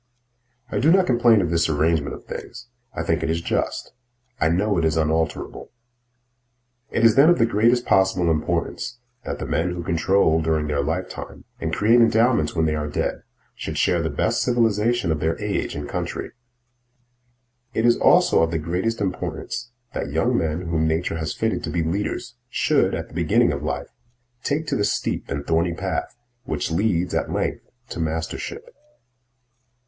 [0.71, 2.65] I do not complain of this arrangement of things.
[2.91, 3.91] I think it is just;
[4.39, 5.69] I know it is unalterable.
[6.89, 10.81] It is then of the greatest possible importance that the men who control during their
[10.81, 13.21] lifetime, and create endowments when they are dead,
[13.53, 16.31] should share the best civilization of their age and country.
[17.75, 21.69] It is also of the greatest importance that young men whom nature has fitted to
[21.69, 23.89] be leaders should, at the beginning of life,
[24.41, 28.73] take to the steep and thorny path which leads at length to mastership.